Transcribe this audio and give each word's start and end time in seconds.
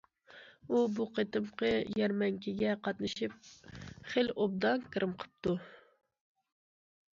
ئۇ 0.69 0.79
بۇ 0.99 1.05
قېتىمقى 1.17 1.69
يەرمەنكىگە 1.99 2.73
قاتنىشىپ 2.89 3.37
خېلى 4.15 4.37
ئوبدان 4.41 4.91
كىرىم 4.97 5.17
قىپتۇ. 5.23 5.57